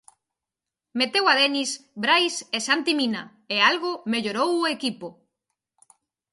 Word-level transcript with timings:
Meteu 1.01 1.25
a 1.31 1.33
Denis, 1.41 1.69
Brais 2.03 2.35
e 2.57 2.59
Santi 2.67 2.93
Mina 2.99 3.23
e 3.53 3.55
algo 3.69 3.91
mellorou 4.13 4.49
o 4.57 4.69
equipo. 4.75 5.07